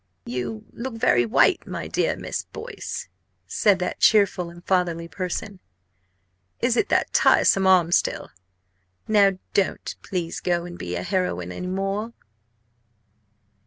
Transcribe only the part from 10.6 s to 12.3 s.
and be a heroine any more!"